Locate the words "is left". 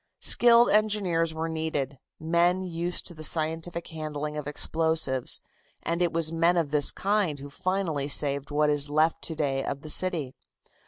8.71-9.21